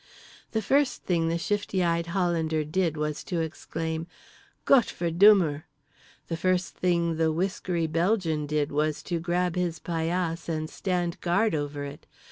[0.53, 4.07] The first thing the shifty eyed Hollander did was to exclaim
[4.65, 5.65] Gottverdummer.
[6.27, 11.53] The first thing the whiskery Belgian did was to grab his paillasse and stand guard
[11.53, 12.07] over it.